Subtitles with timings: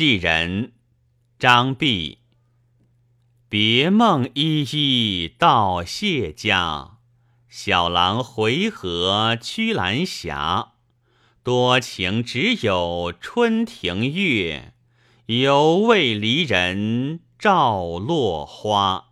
[0.00, 0.72] 寄人，
[1.38, 2.20] 张弼。
[3.50, 6.92] 别梦依依到谢家，
[7.50, 10.72] 小郎回河曲兰霞。
[11.42, 14.72] 多情只有春庭月，
[15.26, 19.09] 犹为离人照落花。